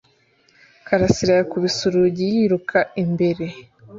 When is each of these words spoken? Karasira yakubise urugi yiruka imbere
Karasira 0.87 1.33
yakubise 1.39 1.81
urugi 1.89 2.25
yiruka 2.33 2.77
imbere 3.03 3.45